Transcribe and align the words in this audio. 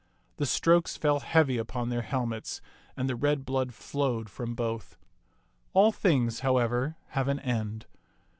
The 0.37 0.47
strokes 0.47 0.97
fell 0.97 1.19
heavy 1.19 1.59
upon 1.59 1.89
their 1.89 2.01
helmets, 2.01 2.59
and 2.97 3.07
the 3.07 3.15
red 3.15 3.45
blood 3.45 3.71
flowed 3.71 4.31
from 4.31 4.55
both. 4.55 4.97
All 5.73 5.91
things, 5.91 6.39
however, 6.39 6.95
have 7.09 7.27
an 7.27 7.39
end. 7.41 7.85